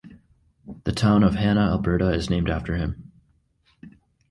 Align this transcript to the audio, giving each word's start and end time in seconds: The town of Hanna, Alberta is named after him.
The 0.85 0.93
town 0.93 1.21
of 1.23 1.35
Hanna, 1.35 1.61
Alberta 1.61 2.11
is 2.11 2.27
named 2.27 2.49
after 2.49 2.75
him. 2.75 3.11